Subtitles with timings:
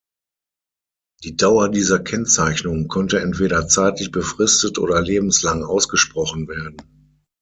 [1.23, 6.75] Die Dauer dieser Kennzeichnung konnte entweder zeitlich befristet oder lebenslang ausgesprochen werden.